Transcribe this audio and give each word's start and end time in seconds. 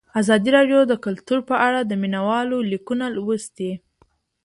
ازادي 0.21 0.49
راډیو 0.57 0.79
د 0.87 0.93
کلتور 1.05 1.39
په 1.49 1.55
اړه 1.67 1.79
د 1.83 1.91
مینه 2.01 2.21
والو 2.27 2.57
لیکونه 2.71 3.05
لوستي. 3.15 3.71